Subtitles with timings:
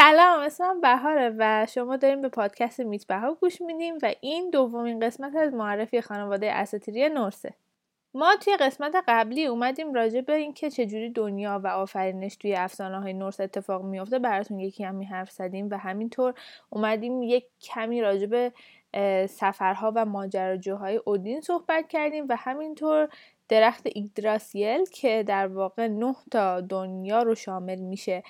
[0.00, 5.00] سلام اسمم بهاره و شما داریم به پادکست میت بها گوش میدیم و این دومین
[5.00, 7.54] قسمت از معرفی خانواده اساتیری نورسه.
[8.14, 13.12] ما توی قسمت قبلی اومدیم راجع به اینکه چجوری دنیا و آفرینش توی افسانه های
[13.12, 16.34] نورس اتفاق میافته براتون یکی همی حرف زدیم و همینطور
[16.70, 18.52] اومدیم یک کمی راجع به
[19.28, 23.08] سفرها و ماجراجوهای اودین صحبت کردیم و همینطور
[23.48, 28.22] درخت ایگدراسیل که در واقع نه تا دنیا رو شامل میشه.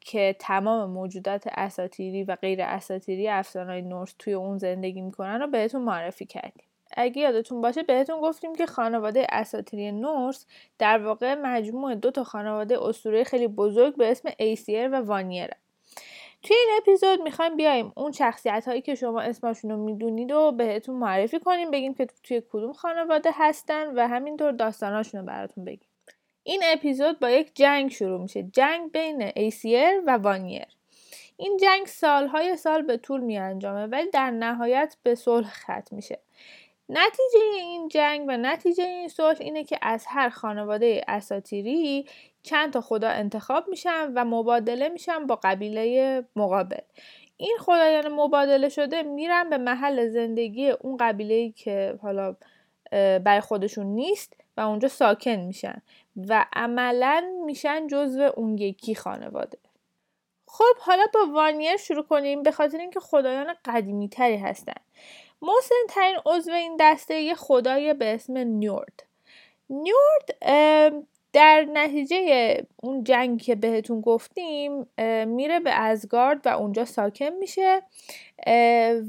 [0.00, 5.82] که تمام موجودات اساتیری و غیر اساتیری افسانه‌های نورس توی اون زندگی می‌کنن رو بهتون
[5.82, 6.64] معرفی کردیم.
[6.96, 10.46] اگه یادتون باشه بهتون گفتیم که خانواده اساتیری نورس
[10.78, 15.50] در واقع مجموع دو تا خانواده اسطوره خیلی بزرگ به اسم ایسیر و وانیر
[16.42, 20.96] توی این اپیزود می‌خوایم بیایم اون شخصیت هایی که شما اسمشون رو می‌دونید و بهتون
[20.96, 25.89] معرفی کنیم بگیم که توی کدوم خانواده هستن و همینطور داستاناشون رو براتون بگیم.
[26.42, 28.42] این اپیزود با یک جنگ شروع میشه.
[28.42, 30.66] جنگ بین ایسیر و وانیر
[31.36, 36.18] این جنگ سالهای سال به طول می انجامه ولی در نهایت به صلح ختم میشه.
[36.88, 42.06] نتیجه این جنگ و نتیجه این صلح اینه که از هر خانواده اساتیری
[42.42, 46.80] چند تا خدا انتخاب میشن و مبادله میشن با قبیله مقابل.
[47.36, 52.36] این خدایان مبادله شده میرن به محل زندگی اون قبیله که حالا
[52.90, 55.82] برای خودشون نیست اونجا ساکن میشن
[56.28, 59.58] و عملا میشن جزو اون یکی خانواده.
[60.46, 64.72] خب حالا با وانیر شروع کنیم به خاطر اینکه خدایان قدیمی تری هستن.
[65.42, 69.02] محسن ترین عضو این دسته یه خدای به اسم نیورد
[69.70, 70.36] نیورد
[71.32, 74.86] در نتیجه اون جنگی که بهتون گفتیم
[75.26, 77.82] میره به ازگارد و اونجا ساکن میشه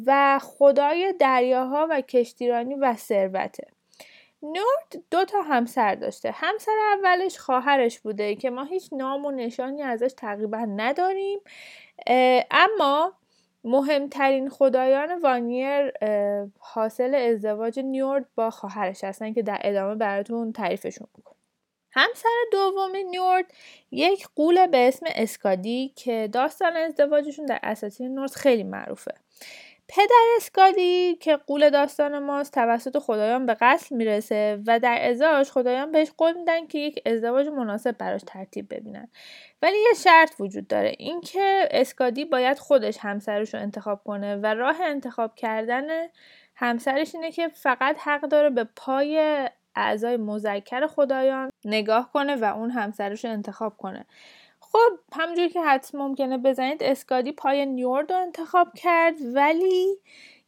[0.05, 3.67] و خدای دریاها و کشتیرانی و ثروته.
[4.43, 6.31] نورد دو تا همسر داشته.
[6.31, 11.39] همسر اولش خواهرش بوده که ما هیچ نام و نشانی ازش تقریبا نداریم.
[12.51, 13.13] اما
[13.63, 15.91] مهمترین خدایان وانیر
[16.59, 21.35] حاصل ازدواج نیورد با خواهرش هستن که در ادامه براتون تعریفشون می‌کنم.
[21.91, 23.45] همسر دوم نیورد
[23.91, 29.13] یک قول به اسم اسکادی که داستان ازدواجشون در اساطیر نورس خیلی معروفه.
[29.93, 35.91] پدر اسکادی که قول داستان ماست توسط خدایان به قتل می‌رسه و در ازاش خدایان
[35.91, 39.07] بهش قول میدن که یک ازدواج مناسب براش ترتیب ببینن.
[39.61, 44.81] ولی یه شرط وجود داره اینکه اسکادی باید خودش همسرش رو انتخاب کنه و راه
[44.81, 45.87] انتخاب کردن
[46.55, 52.69] همسرش اینه که فقط حق داره به پای اعضای مذکر خدایان نگاه کنه و اون
[52.69, 54.05] همسرش رو انتخاب کنه.
[54.71, 59.97] خب همونجوری که حدس ممکنه بزنید اسکادی پای نیورد رو انتخاب کرد ولی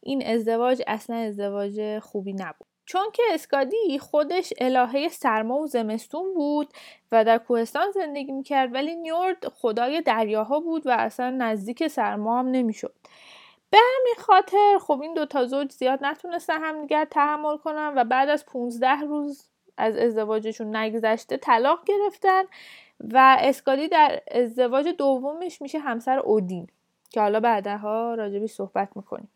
[0.00, 2.66] این ازدواج اصلا ازدواج خوبی نبود.
[2.86, 6.68] چون که اسکادی خودش الهه سرما و زمستون بود
[7.12, 12.48] و در کوهستان زندگی می‌کرد ولی نیورد خدای دریاها بود و اصلا نزدیک سرما هم
[12.48, 12.94] نمی‌شد.
[13.70, 18.46] به همین خاطر خب این دوتا زوج زیاد نتونستن همدیگر تحمل کنن و بعد از
[18.46, 22.42] 15 روز از ازدواجشون نگذشته طلاق گرفتن.
[23.00, 26.66] و اسکالی در ازدواج دومش میشه همسر اودین
[27.10, 29.28] که حالا بعدها راجبی صحبت می‌کنیم.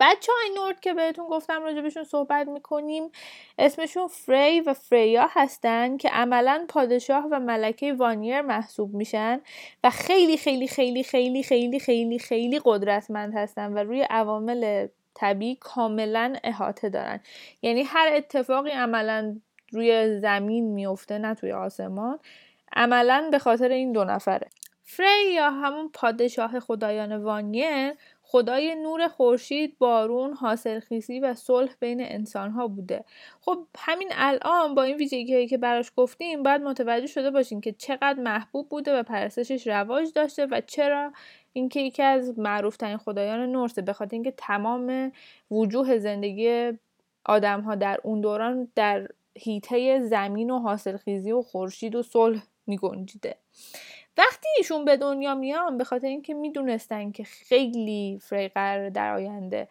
[0.00, 3.10] بچه های نورد که بهتون گفتم راجبشون صحبت می‌کنیم
[3.58, 9.40] اسمشون فری و فریا هستن که عملا پادشاه و ملکه وانیر محسوب میشن
[9.84, 16.36] و خیلی خیلی خیلی خیلی خیلی خیلی خیلی قدرتمند هستن و روی عوامل طبیعی کاملا
[16.44, 17.20] احاطه دارن.
[17.62, 19.40] یعنی هر اتفاقی عملا
[19.74, 22.18] روی زمین میفته نه توی آسمان.
[22.72, 24.48] عملا به خاطر این دو نفره.
[24.86, 27.92] فری یا همون پادشاه خدایان وانیر
[28.22, 33.04] خدای نور خورشید بارون حاصلخیزی و صلح بین انسان ها بوده.
[33.40, 38.20] خب همین الان با این ویژگی که براش گفتیم باید متوجه شده باشین که چقدر
[38.20, 41.12] محبوب بوده و پرستشش رواج داشته و چرا
[41.52, 43.82] اینکه یکی از معروف ترین خدایان نورسه.
[43.82, 45.12] به خاطر اینکه تمام
[45.50, 46.72] وجوه زندگی
[47.24, 49.08] آدم ها در اون دوران در
[49.38, 53.36] هیته زمین و حاصلخیزی و خورشید و صلح می گنجیده
[54.18, 58.50] وقتی ایشون به دنیا میان به خاطر اینکه می‌دونستن که خیلی فری
[58.90, 59.68] در آینده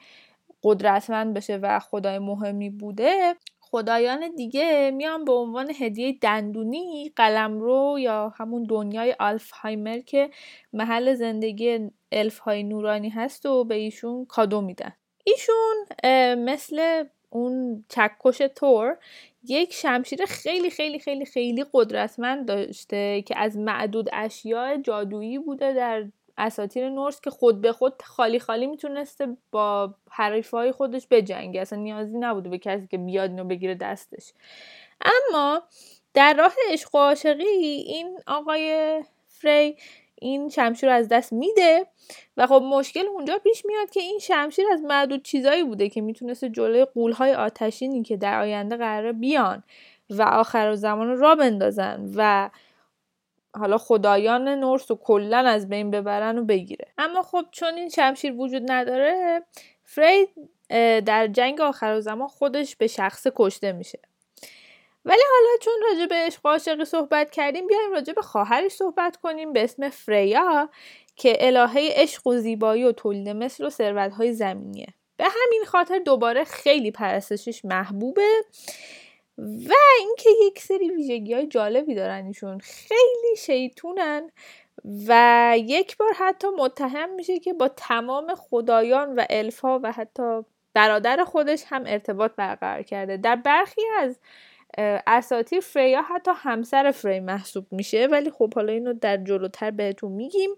[0.63, 8.33] قدرتمند بشه و خدای مهمی بوده خدایان دیگه میان به عنوان هدیه دندونی قلمرو یا
[8.37, 10.29] همون دنیای آلفهایمر که
[10.73, 14.93] محل زندگی الف های نورانی هست و به ایشون کادو میدن.
[15.23, 15.85] ایشون
[16.35, 18.97] مثل اون چکش تور
[19.43, 26.05] یک شمشیر خیلی خیلی خیلی خیلی قدرتمند داشته که از معدود اشیاء جادویی بوده در
[26.37, 31.61] اساتیر نورس که خود به خود خالی خالی می‌تونسته با حریفهای خودش بجنگه.
[31.61, 34.33] اصلا نیازی نبوده به کسی که بیاد اینو بگیره دستش.
[35.01, 35.61] اما
[36.13, 37.43] در راه عشق و عاشقی
[37.87, 39.77] این آقای فری
[40.23, 41.87] این شمشیر رو از دست میده
[42.37, 46.45] و خب مشکل اونجا پیش میاد که این شمشیر از معدود چیزایی بوده که می‌تونست
[46.45, 49.63] جلوی قولهای آتشینی که در آینده قراره بیان
[50.09, 52.49] و آخر زمان را بندازن و
[53.55, 56.87] حالا خدایان نورس و کلا از بین ببرن و بگیره.
[56.97, 59.43] اما خب چون این شمشیر وجود نداره
[59.83, 60.29] فرید
[61.05, 63.99] در جنگ آخر زمان خودش به شخص کشته میشه.
[65.05, 69.53] ولی حالا چون راجع به عشق عاشقی صحبت کردیم بیایم راجع به خواهرش صحبت کنیم
[69.53, 70.69] به اسم فریا
[71.15, 74.87] که الهه عشق و زیبایی و تولید مثل و ثروتهای زمینیه.
[75.17, 78.45] به همین خاطر دوباره خیلی پرستشش محبوبه
[79.37, 82.59] و اینکه یک سری ویژگی های جالبی دارن ایشون.
[82.59, 84.29] خیلی شیطونن
[85.07, 90.41] و یک بار حتی متهم میشه که با تمام خدایان و الفا و حتی
[90.73, 93.17] برادر خودش هم ارتباط برقرار کرده.
[93.17, 94.19] در برخی از
[95.07, 100.49] اساطیر فریا حتی همسر فری محسوب میشه ولی خب حالا اینو در جلوتر بهتون میگیم.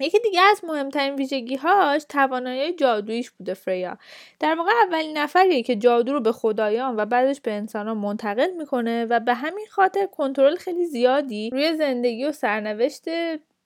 [0.00, 3.98] یکی دیگه از مهمترین ویژگی هاش توانایی جادویش بوده فریا.
[4.40, 9.04] در واقع اولین نفریه که جادو رو به خدایان و بعدش به انسانان منتقل می‌کنه
[9.04, 13.04] و به همین خاطر کنترل خیلی زیادی روی زندگی و سرنوشت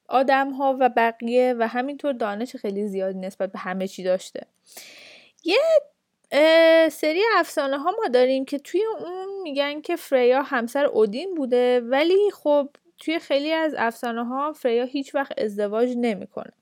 [0.08, 4.46] آدم ها و بقیه و همینطور دانش خیلی زیادی نسبت به همه چی داشته.
[5.44, 5.58] یه
[6.90, 12.30] سری افسانه ها ما داریم که توی اون میگن که فریا همسر اودین بوده ولی
[12.30, 12.68] خب
[12.98, 16.52] توی خیلی از افسانه ها فریا هیچ وقت ازدواج نمی‌کنه.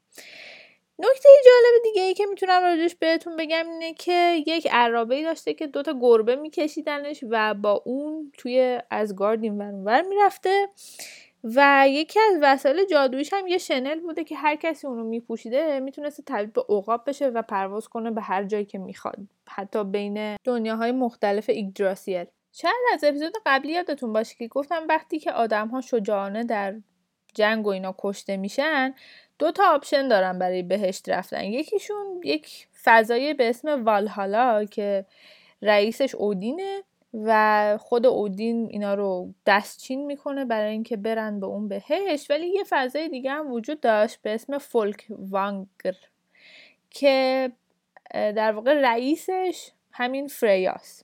[0.99, 5.67] نکته جالب دیگه ای که می‌تونم راجش بهتون بگم اینه که یک عرابه داشته که
[5.67, 10.69] دوتا گربه میکشیدنش و با اون توی از گاردین ور می‌رفته
[11.45, 16.23] و یکی از وسایل جادویش هم یه شنل بوده که هر کسی اونو میپوشیده می‌تونسته
[16.27, 19.19] تبدیل به عقاب بشه و پرواز کنه به هر جایی که می‌خواد.
[19.49, 25.33] حتی بین دنیاهای مختلف ایگدراسیل شاید از اپیزود قبلی یادتون باشه که گفتم وقتی که
[25.33, 26.75] آدم ها شجاعانه در
[27.35, 28.95] جنگ و اینا کشته میشن
[29.39, 31.45] دو تا آپشن دارن برای بهشت رفتن.
[31.45, 35.07] یکیشون یک فضایی به اسم والهالا که
[35.63, 36.83] رئیسش اودینه.
[37.15, 42.31] و خود اودین اینا رو دستچین می‌کنه برای اینکه برن به اون بهشت.
[42.31, 45.95] ولی یه فضای دیگه هم وجود داشت به اسم فولک وانگر
[46.91, 47.53] که
[48.11, 51.03] در واقع رئیسش همین فریاس.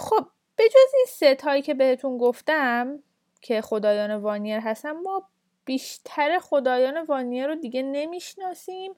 [0.00, 0.26] خب
[0.56, 3.02] به جز این سه تا که بهتون گفتم
[3.40, 5.28] که خدایان وانیر هستن ما
[5.68, 8.92] بیشتر خدایان وانیر رو دیگه نمی‌شناسیم.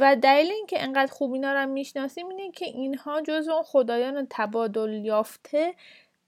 [0.00, 5.04] و دلیل اینکه انقدر خوب اینا رو می‌شناسیم اینه که اینها جز اون خدایان تبادل
[5.04, 5.74] یافته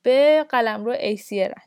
[0.03, 1.63] به قلمرو ایسیرن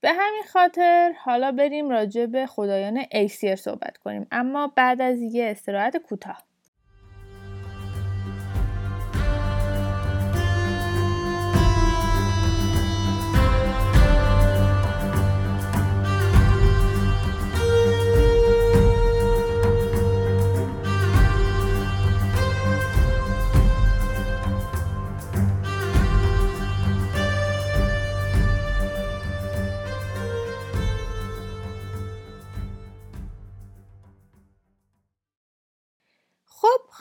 [0.00, 4.26] به همین خاطر حالا بریم راجع به خدایان ایسیر صحبت کنیم.
[4.30, 6.42] اما بعد از یه استراحت کوتاه.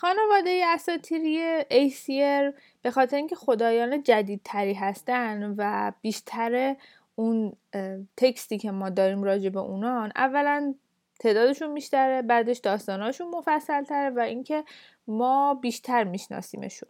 [0.05, 6.75] خانواده اساتیری ایسیر به خاطر اینکه خدایان جدیدتری هستن و بیشتر
[7.15, 7.53] اون
[8.17, 10.75] تکستی که ما داریم راجع به اونان اولا
[11.19, 14.63] تعدادشون بیشتره بعدش داستاناشون مفصل تره و اینکه
[15.07, 16.89] ما بیشتر میشناسیمشون.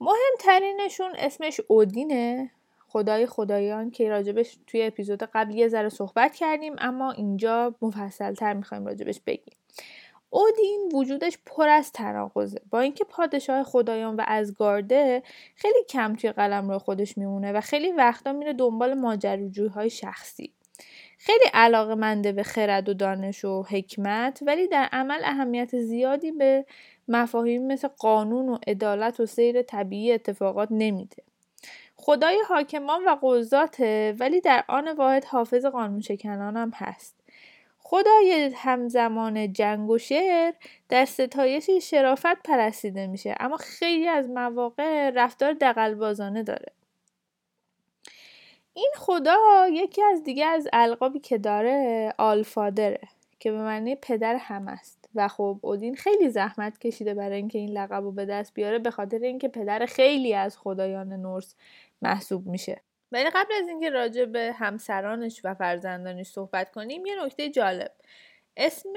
[0.00, 2.50] مهمترینشون اسمش اودینه.
[2.88, 8.52] خدای خدایان که راجبش توی اپیزود قبل یه ذره صحبت کردیم اما اینجا مفصل تر
[8.52, 9.54] می‌خوایم راجبش بگیم.
[10.30, 12.60] اودین وجودش پر از تناقضه.
[12.70, 15.22] با اینکه پادشاه خدایان و ازگارده
[15.54, 20.52] خیلی کم توی قلم رو خودش میمونه و خیلی وقتا میره دنبال ماجراجویی شخصی.
[21.18, 26.64] خیلی علاقه منده به خرد و دانش و حکمت ولی در عمل اهمیت زیادی به
[27.08, 31.22] مفاهیم مثل قانون و عدالت و سیر طبیعی اتفاقات نمیده.
[31.96, 37.19] خدای حاکمان و قضاته ولی در آن واحد حافظ قانون شکنان هم هست.
[37.90, 40.52] خدای همزمان جنگ و شعر
[40.88, 46.72] در ستایش شرافت پرستیده میشه اما خیلی از مواقع رفتار دقلبازانه داره.
[48.74, 49.36] این خدا
[49.72, 53.00] یکی از دیگه از القابی که داره آلفادره
[53.38, 55.08] که به معنی پدر هم است.
[55.14, 58.90] و خب اودین خیلی زحمت کشیده برای اینکه این لقب رو به دست بیاره به
[58.90, 61.54] خاطر اینکه پدر خیلی از خدایان نورس
[62.02, 62.80] محسوب میشه.
[63.12, 67.92] ولی قبل از اینکه راجع به همسرانش و فرزندانش صحبت کنیم یه نکته جالب.
[68.56, 68.88] اسم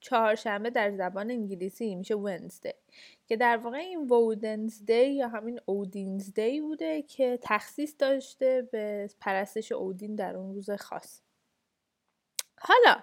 [0.00, 2.72] چهارشنبه در زبان انگلیسی میشه ونزدی
[3.26, 10.14] که در واقع این وودنزدی یا همین اودینزدی بوده که تخصیص داشته به پرستش اودین
[10.14, 11.20] در اون روز خاص.
[12.58, 13.02] حالا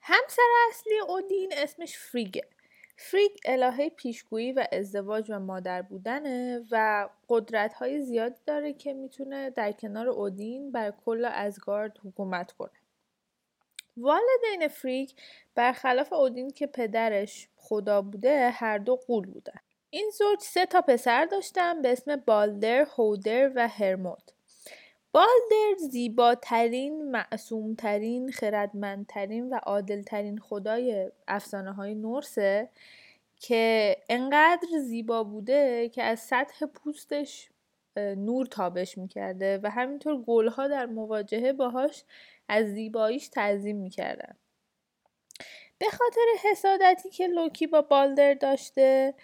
[0.00, 2.48] همسر اصلی اودین اسمش فریگه
[3.02, 9.50] فریگ الهه پیشگویی و ازدواج و مادر بودنه و قدرت های زیادی داره که می‌تونه
[9.50, 12.70] در کنار اودین بر کل ازگارد حکومت کنه.
[13.96, 15.10] والدین فریگ
[15.54, 19.60] برخلاف اودین که پدرش خدا بوده هر دو قول بودن.
[19.90, 24.32] این زوج سه تا پسر داشتن به اسم بالدر، هودر و هرمود.
[25.12, 32.68] بالدر زیباترین، معصومترین، خردمندترین و عادلترین خدای افسانه های نورسه
[33.40, 37.48] که انقدر زیبا بوده که از سطح پوستش
[37.96, 42.04] نور تابش می‌کرده و همینطور گلها در مواجهه باهاش
[42.48, 44.36] از زیباییش تعظیم می‌کردن.
[45.78, 49.14] به خاطر حسادتی که لوکی با بالدر داشته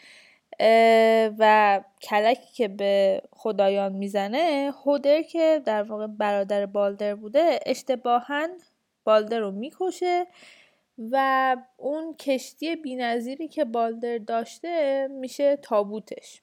[1.38, 8.48] و کلکی که به خدایان می‌زنه هودر که در واقع برادر بالدر بوده اشتباها
[9.04, 10.26] بالدر رو می‌کشه
[11.10, 16.42] و اون کشتی بینظیری که بالدر داشته میشه تابوتش.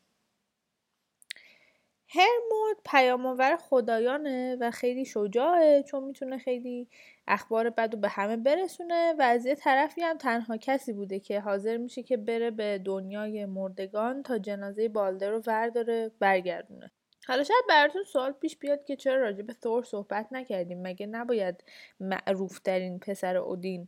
[2.07, 6.87] هرمود پیامآور خدایانه و خیلی شجاعه چون می‌تونه خیلی
[7.27, 11.39] اخبار بد و به همه برسونه و از یه طرفی هم تنها کسی بوده که
[11.39, 16.91] حاضر میشه که بره به دنیای مردگان تا جنازه بالدر رو ورداره برگردونه.
[17.27, 21.63] حالا شاید براتون سوال پیش بیاد که چرا راجع به ثور صحبت نکردیم؟ مگه نباید
[21.99, 23.87] معروف ترین پسر اودین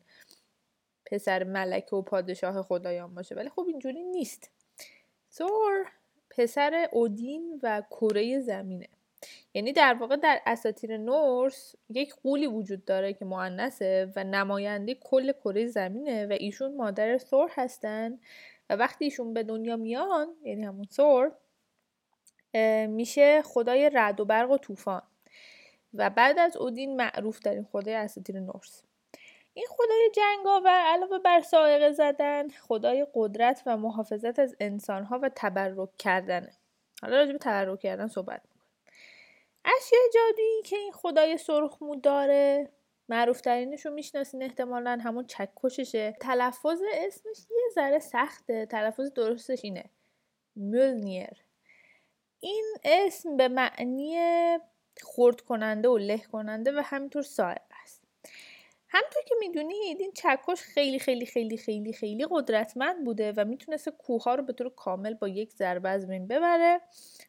[1.06, 4.52] پسر ملکه و پادشاه خدایان باشه؟ ولی خب اینجوری نیست.
[5.32, 5.86] ثور
[6.30, 8.88] پسر اودین و کره زمینه.
[9.56, 15.32] یعنی در واقع در اساطیر نورس یک قولی وجود داره که معنسه و نماینده کل
[15.32, 18.20] کره زمینه و ایشون مادر ثور هستن
[18.70, 21.32] و وقتی ایشون به دنیا میان یعنی همون ثور
[22.88, 25.02] میشه خدای رعد و برق و طوفان
[25.94, 28.84] و بعد از اودین معروف در این خدای اساطیر نورس.
[29.54, 35.90] این خدای جنگاور علاوه بر سائقه زدن خدای قدرت و محافظت از انسانها و تبرک
[35.98, 36.52] کردنه.
[37.02, 38.42] حالا راجع به تبرک کردن صحبت
[39.66, 42.72] اشیاء جادویی که این خدای سرخمو داره.
[43.10, 46.18] معروف ترینش رو می‌شناسین احتمالا همون چکششه.
[46.22, 48.66] تلفظ اسمش یه ذره سخته.
[48.66, 49.90] تلفظ درستش اینه.
[50.56, 51.46] ملنیر.
[52.40, 54.18] این اسم به معنی
[55.02, 57.36] خورد کننده و له کننده و همینطور است
[58.96, 64.24] همطور که می‌دونید این چکش خیلی خیلی خیلی خیلی خیلی قدرتمند بوده و می‌تونسته کوه
[64.36, 66.82] رو به طور کامل با یک ضربه از بین ببره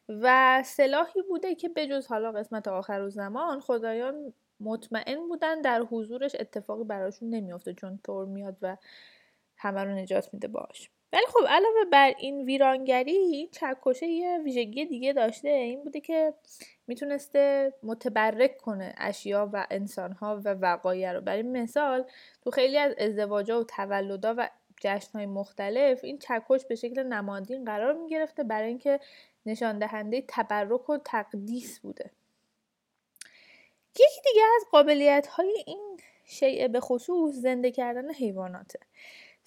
[0.09, 6.35] و سلاحی بوده که بجز حالا قسمت آخر و زمان خدایان مطمئن بودن در حضورش
[6.39, 8.77] اتفاقی براشون نمیافته چون طور میاد و
[9.57, 14.85] همه رو نجات میده باش ولی خب علاوه بر این ویرانگری این چکشه یه ویژگی
[14.85, 15.49] دیگه داشته.
[15.49, 16.33] این بوده که
[16.87, 21.21] می‌تونسته متبرک کنه اشیا و انسانها و وقایع رو.
[21.21, 22.05] برای مثال
[22.41, 24.49] تو خیلی از ازدواجها و تولدا و
[24.81, 28.99] جشنهای مختلف این چکش به شکل نمادین قرار می‌گرفته برای اینکه
[29.45, 32.11] نشان دهنده تبرک و تقدیس بوده.
[33.95, 38.79] یکی دیگه از قابلیت های این شیعه به خصوص زنده کردن حیواناته.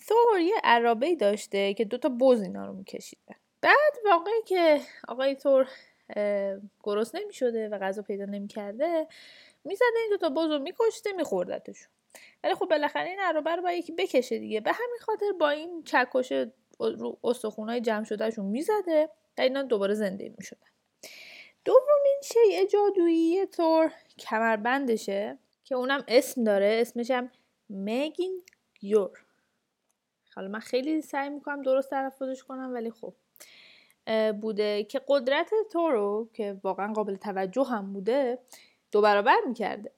[0.02, 3.34] ثور یه عرابه داشته که دوتا بز اینا رو میکشیده.
[3.60, 5.68] بعد واقعی که آقای تور
[6.82, 9.06] گرست نمی شده و غذا پیدا نمی کرده
[9.64, 11.88] می‌زده این دوتا بز رو میکشته میخوردتشون.
[12.44, 14.60] ولی خب بالاخره این عرابه رو با یکی بکشه دیگه.
[14.60, 16.32] به همین خاطر با این چکش
[16.78, 20.66] رو استخونای جمع شدهشون می‌زده و اینا دوباره زنده می‌شدن.
[21.64, 26.78] دومین شیء جادویی تور کمربندشه که اونم اسم داره.
[26.80, 27.30] اسمش هم
[27.70, 28.42] مگین
[28.82, 29.24] یور
[30.34, 33.14] حالا من خیلی سعی می‌کنم درست تلفظش کنم ولی خب
[34.40, 38.38] بوده که قدرت تو رو که واقعا قابل توجه هم بوده
[38.92, 39.92] دو برابر می‌کرده.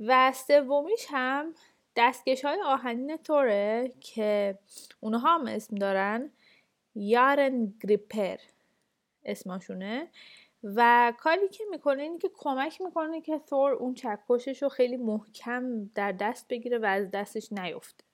[0.00, 1.54] و سومیش هم
[1.96, 4.58] دستکش های آهنین توره که
[5.00, 6.30] اونها هم اسم دارن
[6.94, 8.36] یارن گریپر
[9.24, 10.08] اسمشونه.
[10.64, 15.84] و کاری که می‌کنه اینه که کمک می‌کنه که ثور اون چکشش رو خیلی محکم
[15.84, 18.04] در دست بگیره و از دستش نیفته.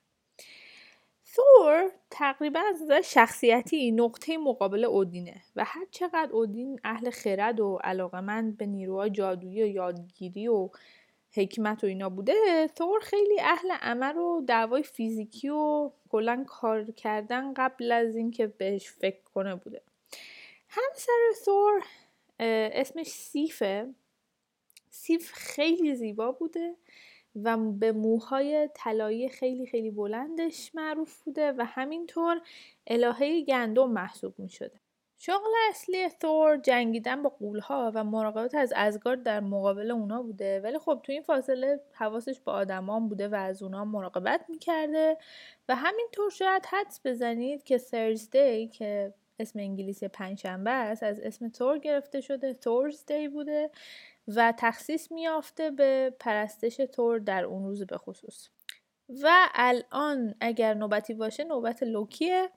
[1.35, 7.79] ثور تقریبا از نظر شخصیتی نقطه مقابل اودینه و هر چقدر اودین اهل خرد و
[7.83, 10.69] علاقمند به نیروهای جادویی و یادگیری و
[11.31, 17.53] حکمت و اینا بوده ثور خیلی اهل عمل و دعوای فیزیکی و کلا کار کردن
[17.53, 19.81] قبل از اینکه بهش فکر کنه بوده.
[20.67, 21.83] همسر ثور
[22.39, 23.93] اسمش سیفه.
[24.89, 26.75] سیف خیلی زیبا بوده.
[27.35, 32.41] و به موهای طلایی خیلی خیلی بلندش معروف بوده و همینطور
[32.87, 34.79] الهه گندم محسوب می شده.
[35.21, 40.79] شغل اصلی ثور جنگیدن با قولها و مراقبت از ازگارد در مقابل اونا بوده ولی
[40.79, 45.17] خب تو این فاصله حواسش با آدمان بوده و از اونا مراقبت می‌کرده
[45.69, 51.77] و همینطور شاید حدس بزنید که سرزدی که اسم انگلیسی پنجشنبه است از اسم تور
[51.77, 53.69] گرفته شده تورز دی بوده
[54.35, 58.49] و تخصیص میافته به پرستش تور در اون روز به خصوص.
[59.23, 62.49] و الان اگر نوبتی باشه نوبت لوکیه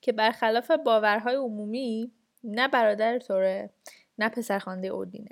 [0.00, 2.12] که برخلاف باورهای عمومی
[2.44, 3.70] نه برادر توره
[4.18, 5.30] نه پسرخوانده اودینه.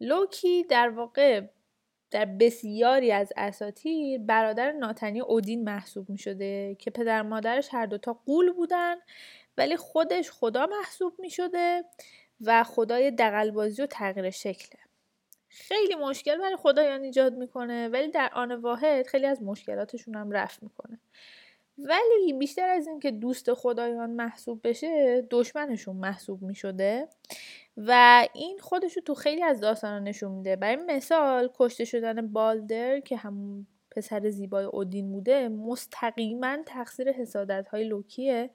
[0.00, 1.46] لوکی در واقع
[2.10, 8.20] در بسیاری از اساتیر برادر ناتنی اودین محسوب می شده که پدر مادرش هر دوتا
[8.26, 8.96] قول بودن
[9.56, 11.84] ولی خودش خدا محسوب می شده
[12.40, 14.80] و خدای دقلبازی و تغییر شکله.
[15.52, 17.88] خیلی مشکل برای خدایان ایجاد می‌کنه.
[17.88, 21.00] ولی در آن واحد خیلی از مشکلاتشون هم رفت می‌کنه.
[21.78, 27.08] ولی بیشتر از اینکه دوست خدایان محسوب بشه دشمنشون محسوب می‌شده
[27.76, 30.56] و این خودشو تو خیلی از داستان نشون میده.
[30.56, 37.84] برای مثال کشته شدن بالدر که همون پسر زیبای اودین بوده مستقیما تقصیر حسادت های
[37.84, 38.50] لوکیه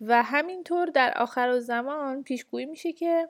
[0.00, 3.28] و همینطور در آخر زمان پیشگویی میشه که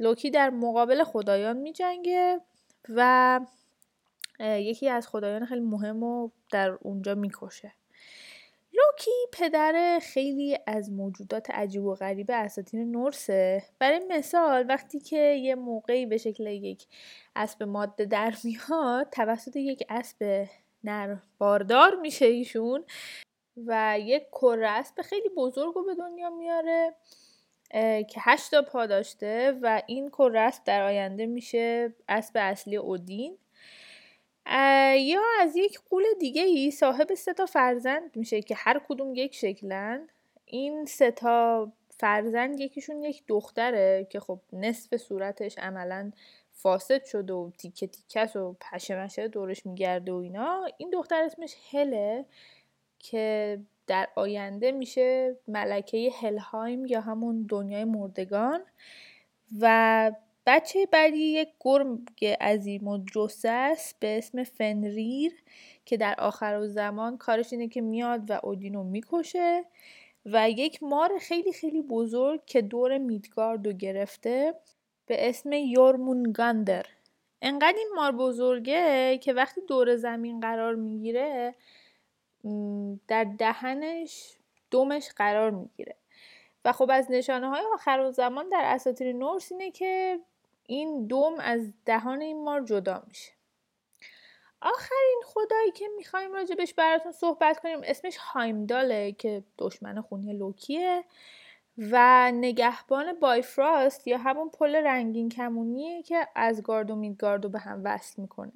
[0.00, 2.40] لوکی در مقابل خدایان میجنگه
[2.88, 3.40] و
[4.40, 7.72] یکی از خدایان خیلی مهم رو در اونجا می‌کشه.
[8.72, 13.62] لوکی پدر خیلی از موجودات عجیب و غریب اساطیر نورسه.
[13.78, 16.86] برای مثال وقتی که یه موقعی به شکل یک
[17.36, 20.48] اسب ماده در میاد توسط یک اسب
[20.84, 22.84] نر باردار میشه ایشون
[23.66, 26.94] و یک کره اسب خیلی بزرگ رو به دنیا میاره.
[28.08, 33.38] که هشتا پا داشته و این کره در آینده میشه اسب اصلی اودین.
[34.96, 39.34] یا از یک قول دیگه ای صاحب سه تا فرزند میشه که هر کدوم یک
[39.34, 40.08] شکلن
[40.44, 46.12] این سه تا فرزند یکیشون یک دختره که خب نصف صورتش عملا
[46.52, 50.66] فاسد شده و تیکه تیکه و پشه دورش میگرده و اینا.
[50.78, 52.24] این دختر اسمش هله
[52.98, 53.58] که
[53.90, 58.60] در آینده میشه ملکه هلهایم یا همون دنیای مردگان
[59.60, 60.12] و
[60.46, 65.32] بچه بعدی یک گرگ عظیم و جسس به اسم فنریر
[65.84, 69.64] که در آخر و زمان کارش اینه که میاد و اودینو می‌کشه
[70.26, 74.54] و یک مار خیلی خیلی بزرگ که دور میدگاردو گرفته
[75.06, 76.86] به اسم یورمونگاندر
[77.42, 81.54] انقدر این مار بزرگه که وقتی دور زمین قرار می‌گیره
[83.08, 84.36] در دهنش
[84.70, 85.96] دومش قرار می‌گیره.
[86.64, 90.20] و خب از نشانه های آخر زمان در اساطیر نورس اینه که
[90.66, 93.32] این دوم از دهان این مار جدا میشه.
[94.62, 101.04] آخرین خدایی که می‌خوایم راجبش براتون صحبت کنیم اسمش هایمداله که دشمن خونی لوکیه
[101.78, 107.80] و نگهبان بایفراست یا همون پل رنگین کمونیه که از گارد و میدگارد به هم
[107.84, 108.52] وصل می‌کنه.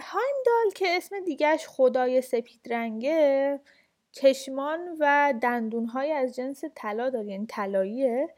[0.00, 3.60] هایمدال که اسم دیگهش خدای سپید رنگه
[4.12, 8.28] چشمان و دندونهای از جنس طلا داره یعنی طلاییه.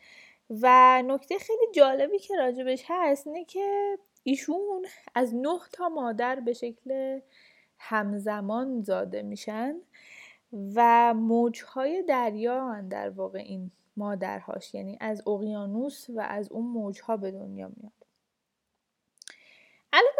[0.50, 6.52] و نکته خیلی جالبی که راجبش هست اینه که ایشون از نه تا مادر به
[6.52, 7.20] شکل
[7.78, 9.76] همزمان زاده میشن
[10.74, 14.74] و موجهای دریا در واقع این مادرهاش.
[14.74, 18.03] یعنی از اقیانوس و از اون موجها به دنیا میاد.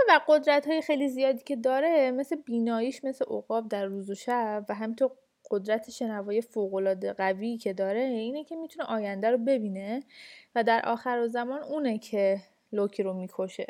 [0.08, 4.64] بر قدرت های خیلی زیادی که داره مثل بیناییش مثل عقاب در روز و شب
[4.68, 5.10] و همینطور
[5.50, 10.02] قدرت شنوایی فوقالعاده قوی که داره اینه که می‌تونه آینده رو ببینه
[10.54, 12.40] و در آخر زمان اونه که
[12.72, 13.66] لوکی رو می‌کشه.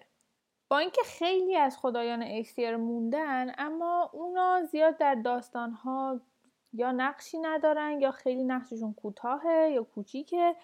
[0.68, 6.20] با اینکه خیلی از خدایان اکسیر موندن اما اونا زیاد در داستانها
[6.72, 10.54] یا نقشی ندارن یا خیلی نقششون کوتاهه یا کوچیکه.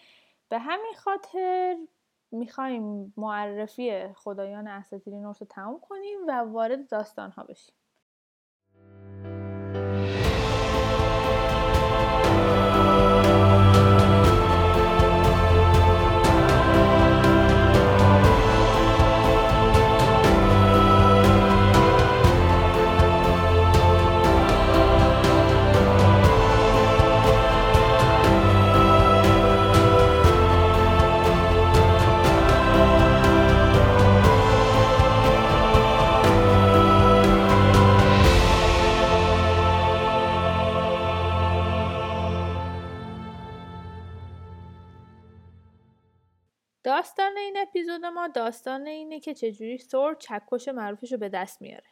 [0.49, 1.77] به همین خاطر
[2.33, 7.75] می‌خوایم معرفی خدایان اساطیری نورس رو تموم کنیم و وارد داستان ها بشیم.
[48.35, 51.87] داستان اینه که چجوری ثور چکش معروفش رو به دست میاره.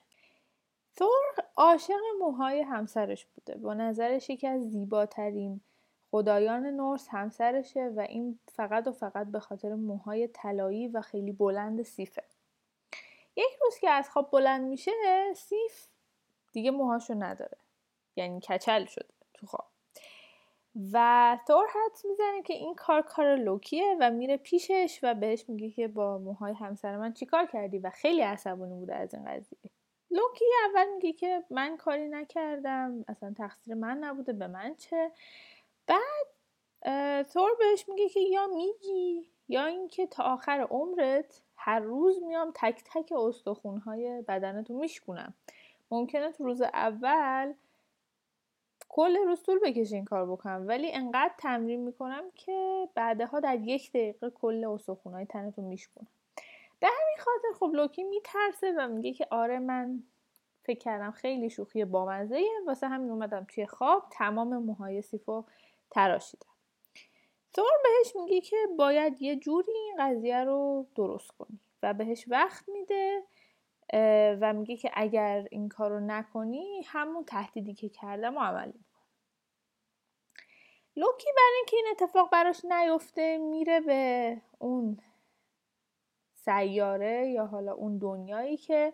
[0.98, 3.54] ثور عاشق موهای همسرش بوده.
[3.54, 5.60] با نظرش یکی از زیباترین
[6.10, 11.82] خدایان نورس همسرشه و این فقط و فقط به خاطر موهای طلایی و خیلی بلند
[11.82, 12.24] سیفه.
[13.36, 14.92] یک روز که از خواب بلند میشه
[15.36, 15.86] سیف
[16.52, 17.58] دیگه موهاشو نداره.
[18.16, 19.67] یعنی کچل شده تو خواب.
[20.92, 25.70] و تور حدس می‌زنه که این کار کار لوکیه و میره پیشش و بهش میگه
[25.70, 29.58] که با موهای همسر من چیکار کردی و خیلی عصبانی بوده از این قضیه.
[30.10, 35.10] لوکی اول میگه که من کاری نکردم اصلا تقصیر من نبوده به من چه؟
[35.86, 36.26] بعد
[37.24, 42.82] تور بهش میگه که یا میگی یا اینکه تا آخر عمرت هر روز میام تک
[42.84, 45.34] تک استخونهای بدنتو میشکونم.
[45.90, 47.54] ممکنه تو روز اول
[48.88, 50.64] کل روز طول بکشه این کار بکنم.
[50.68, 56.08] ولی انقدر تمرین می‌کنم که بعدها در یک دقیقه کل استخونهای تنتو میشکنم
[56.80, 60.02] به همین خاطر خب لوکی میترسه و میگه که آره من
[60.64, 65.44] فکر کردم خیلی شوخی بامزه واسه همین اومدم توی خواب تمام موهای سیفو
[65.90, 66.46] تراشیدم.
[67.52, 71.60] تور بهش میگه که باید یه جوری این قضیه رو درست کنی.
[71.82, 73.22] و بهش وقت میده
[74.40, 78.84] و میگه که اگر این کار رو نکنی همون تهدیدی که کردم و می‌کنه
[80.96, 85.00] لوکی برای اینکه این اتفاق براش نیفته میره به اون
[86.34, 88.92] سیاره یا حالا اون دنیایی که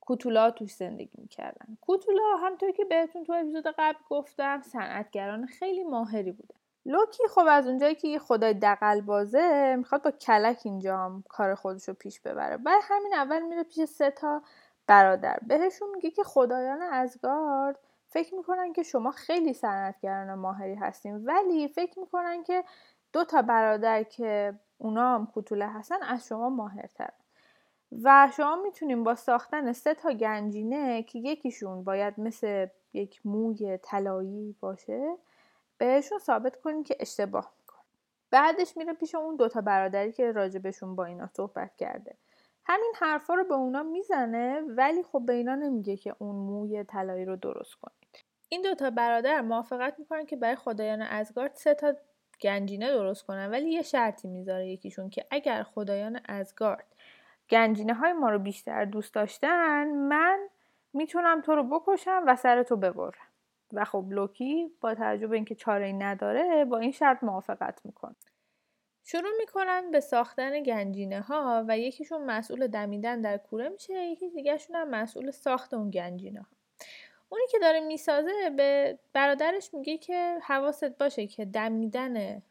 [0.00, 1.78] کوتولا توش زندگی می‌کردن.
[1.80, 7.66] کوتولا همطور که بهتون تو اپیزود قبل گفتم صنعتگران خیلی ماهری بودن لوکی خب از
[7.66, 12.56] اونجایی که خدای دقل بازه می‌خواد با کلک اینجا هم کار خودش رو پیش ببره.
[12.56, 14.42] بعد همین اول میره پیش سه تا
[14.86, 15.38] برادر.
[15.46, 21.98] بهشون میگه که خدایان ازگارد فکر می‌کنن که شما خیلی صنعتگران ماهری هستین ولی فکر
[21.98, 22.64] می‌کنن که
[23.12, 27.10] دو تا برادر که اونا هم کوتوله هستن از شما ماهرتر
[28.02, 34.56] و شما می‌تونین با ساختن سه تا گنجینه که یکیشون باید مثل یک موی طلایی
[34.60, 35.16] باشه
[35.82, 37.82] بهشون ثابت کنین که اشتباه میکن
[38.30, 42.16] بعدش میره پیش اون دوتا برادری که راجبشون با اینا صحبت کرده.
[42.64, 47.24] همین حرفا رو به اونا می‌زنه ولی خب به اینا نمیگه که اون موی طلایی
[47.24, 48.24] رو درست کنید.
[48.48, 51.94] این دوتا برادر موافقت می‌کنن که برای خدایان ازگارد سه تا
[52.40, 56.86] گنجینه درست کنن ولی یه شرطی می‌ذاره یکیشون که اگر خدایان ازگارد
[57.50, 60.48] گنجینه های ما رو بیشتر دوست داشتن من
[60.92, 63.31] می‌تونم تو رو بکشم و سر تو ببرم.
[63.72, 68.16] و خب لوکی با توجه به اینکه چاره ای نداره با این شرط موافقت می‌کنه.
[69.04, 74.76] شروع می‌کنن به ساختن گنجینه ها و یکیشون مسئول دمیدن در کوره میشه یکی دیگهشون
[74.76, 76.48] هم مسئول ساخت اون گنجینه ها
[77.28, 82.42] اونی که داره می‌سازه به برادرش میگه که حواست باشه که دمیدن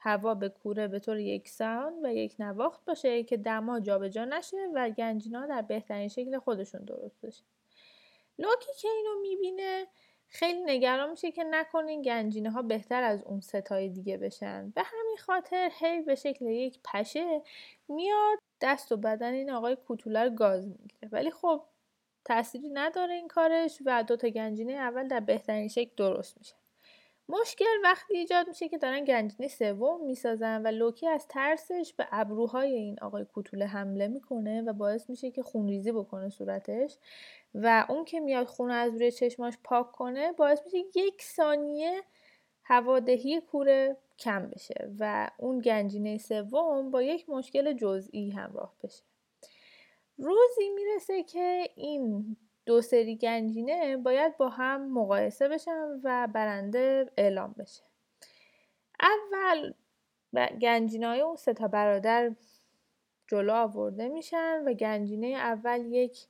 [0.00, 4.90] هوا به کوره به طور یکسان و یک نواخت باشه که دما جابجا نشه و
[4.90, 7.44] گنجینا در بهترین شکل خودشون درست بشه.
[8.38, 9.86] لوکی که اینو می‌بینه
[10.28, 14.70] خیلی نگران میشه که نکنین گنجینه ها بهتر از اون ستای دیگه بشن.
[14.70, 17.42] به همین خاطر هی به شکل یک پشه
[17.88, 21.08] میاد دست و بدن این آقای کوتولر گاز می‌گیره.
[21.12, 21.62] ولی خب
[22.24, 26.54] تأثیری نداره این کارش و دوتا گنجینه اول در بهترین شکل درست میشه.
[27.28, 32.72] مشکل وقتی ایجاد میشه که دارن گنجینه سوم می‌سازن و لوکی از ترسش به ابروهای
[32.74, 36.96] این آقای کوتوله حمله می‌کنه و باعث میشه که خونریزی بکنه صورتش.
[37.54, 42.02] و اون که میاد خون از روی چشماش پاک کنه باعث میشه یک ثانیه
[42.64, 49.02] هوادهی کوره کم بشه و اون گنجینه سوم با یک مشکل جزئی همراه بشه.
[50.18, 57.54] روزی می‌رسه که این دو سری گنجینه باید با هم مقایسه بشن و برنده اعلام
[57.58, 57.82] بشه.
[59.00, 59.72] اول
[60.62, 62.34] گنجینه های اون سه تا برادر
[63.28, 66.26] جلو آورده میشن و گنجینه اول یک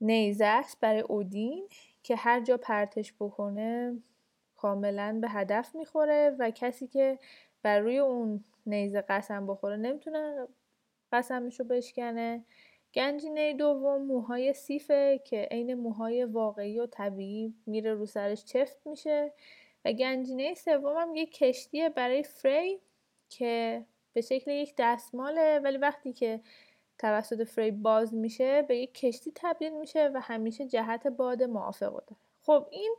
[0.00, 1.68] نیزه است برای اودین
[2.02, 3.98] که هر جا پرتش بکنه
[4.56, 7.18] کاملا به هدف می‌خوره و کسی که
[7.62, 10.48] بر روی اون نیزه قسم بخوره نمی‌تونه
[11.12, 12.44] قسمش رو بشکنه.
[12.94, 19.32] گنجینه دوم موهای سیفه که عین موهای واقعی و طبیعی میره رو سرش چفت میشه.
[19.84, 22.80] و گنجینه سوم هم یک کشتیه برای فری
[23.28, 26.40] که به شکل یک دستماله ولی وقتی که
[26.98, 32.16] توسط فری باز میشه به یک کشتی تبدیل میشه و همیشه جهت باد موافق داره.
[32.42, 32.96] خب این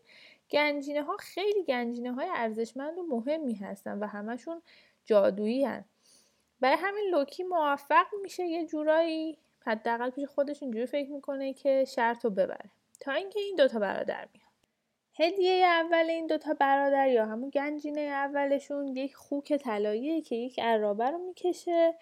[0.49, 4.62] گنجینه ها خیلی گنجینه های ارزشمند و مهمی هستن و همشون
[5.05, 5.85] جادویی هن.
[6.59, 12.25] برای همین لوکی موفق میشه یه جورایی حداقل پیش خودش اینجوری فکر می‌کنه که شرط
[12.25, 12.69] رو ببره.
[12.99, 14.49] تا اینکه این دوتا برادر میاد
[15.19, 21.09] هدیه اول این دوتا برادر یا همون گنجینه اولشون یک خوک طلاییه که یک عرابه
[21.09, 21.93] رو می‌کشه.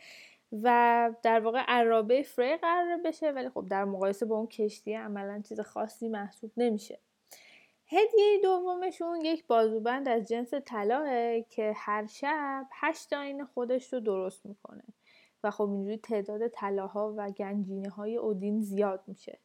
[0.51, 5.41] و در واقع عرابه فری قرار بشه ولی خب در مقایسه با اون کشتی عملا
[5.41, 6.99] چیز خاصی محسوب نمیشه.
[7.87, 14.45] هدیه دومشون یک بازوبند از جنس طلاه که هر شب هشت آین خودش رو درست
[14.45, 14.83] می‌کنه
[15.43, 19.39] و خب اینجوری تعداد طلاها و گنجینه های اودین زیاد میشه.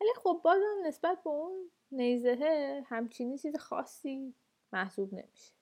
[0.00, 4.34] ولی خب بازم نسبت به اون نیزه همچینی چیز خاصی
[4.72, 5.52] محسوب نمیشه.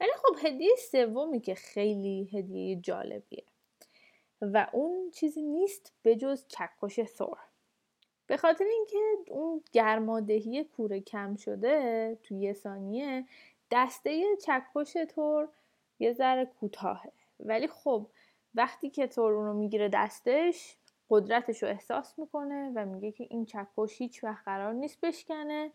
[0.00, 3.44] ولی خب هدیه سومی که خیلی هدیه جالبیه.
[4.42, 7.38] و اون چیزی نیست به جز چکش ثور
[8.26, 8.98] به خاطر اینکه
[9.30, 13.24] اون گرمادهی کوره کم شده توی یه ثانیه
[13.70, 15.48] دسته چکش تور
[15.98, 17.12] یه ذره کوتاهه.
[17.40, 18.06] ولی خب
[18.54, 20.76] وقتی که تور اون رو می‌گیره دستش
[21.10, 25.70] قدرتش رو احساس می‌کنه و میگه که این چکش هیچ وقت قرار نیست بشکنه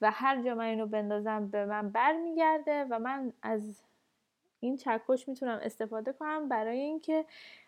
[0.00, 3.82] و هر جا من اینو بندازم به من برمیگرده و من از
[4.62, 7.24] این چکش می‌تونم استفاده کنم برای اینکه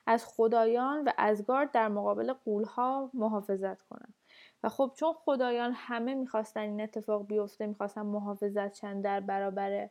[0.07, 4.15] از خدایان و ازگارد در مقابل قولها محافظت کنم.
[4.63, 9.89] و خب چون خدایان همه می‌خواستن این اتفاق بیفته می‌خواستن محافظت چند در برابر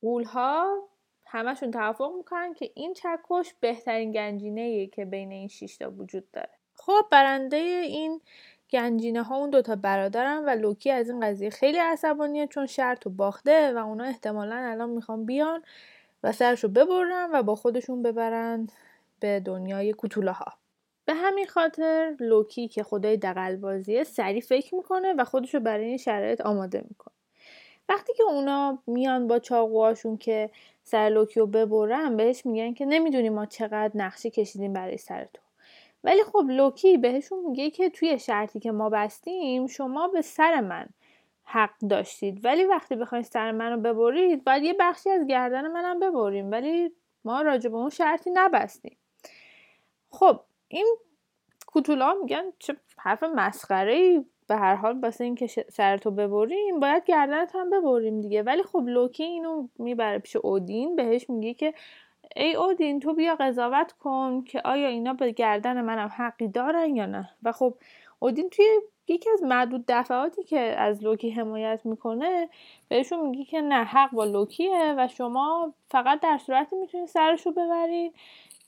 [0.00, 0.82] قولها
[1.26, 6.50] همشون توافق می‌کنن که این چکش بهترین گنجینه که بین این شیشتا وجود داره.
[6.74, 8.20] خب برنده این
[8.70, 13.10] گنجینه ها اون دوتا برادرن و لوکی از این قضیه خیلی عصبانیه چون شرط و
[13.10, 15.62] باخته و اونا احتمالا الان می‌خوان بیان
[16.22, 18.68] و سرشو ببرن و با خودشون ببرن
[19.20, 20.52] به دنیای کوتوله ها
[21.04, 26.40] به همین خاطر لوکی که خدای دقلبازیه سریع فکر می‌کنه و خودشو برای این شرایط
[26.40, 27.14] آماده می‌کنه.
[27.88, 30.50] وقتی که اونا میان با چاقوهاشون که
[30.82, 35.26] سر لوکی رو ببرن بهش میگن که نمی‌دونی ما چقدر نقشه کشیدیم برای سرت
[36.06, 40.86] ولی خب لوکی بهشون میگه که توی شرطی که ما بستیم شما به سر من
[41.44, 42.44] حق داشتید.
[42.44, 46.50] ولی وقتی بخواید سر منو ببرید باید یه بخشی از گردن منم ببریم.
[46.50, 46.92] ولی
[47.24, 48.96] ما راجع به اون شرطی نبستیم.
[50.10, 50.96] خب این
[51.66, 57.54] کوتولا میگن چه حرف مسخره ای به هر حال واسه اینکه سرتو ببریم باید گردنت
[57.54, 58.42] هم ببریم دیگه.
[58.42, 60.96] ولی خب لوکی اینو می‌بره پیش اودین.
[60.96, 61.74] بهش میگه که
[62.36, 67.06] ای اودین تو بیا قضاوت کن که آیا اینا به گردن منم حقی دارن یا
[67.06, 67.74] نه؟ و خب
[68.18, 72.48] اودین توی یکی از معدود دفعاتی که از لوکی حمایت می‌کنه
[72.88, 78.14] بهشون میگه که نه حق با لوکیه و شما فقط در صورتی می‌تونید سرشو ببرید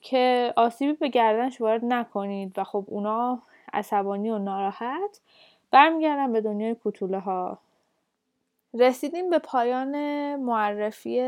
[0.01, 2.59] که آسیبی به گردنش وارد نکنید.
[2.59, 5.21] و خب اونا عصبانی و ناراحت
[5.71, 7.59] برمیگردن به دنیای کوتوله ها
[8.75, 9.97] رسیدیم به پایان
[10.37, 11.21] معرفی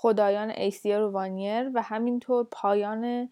[0.00, 3.28] خدایان ایسیا روانیر و همینطور پایان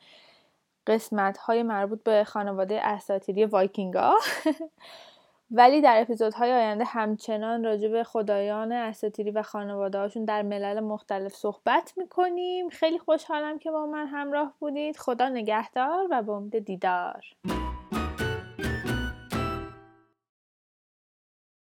[0.87, 4.14] قسمت های مربوط به خانواده اساتیری وایکینگا
[5.50, 11.35] ولی در اپیزودهای آینده همچنان راجع به خدایان اساتیری و خانواده هاشون در ملل مختلف
[11.35, 12.68] صحبت می‌کنیم.
[12.68, 14.96] خیلی خوشحالم که با من همراه بودید.
[14.96, 17.24] خدا نگهدار و به امید دیدار.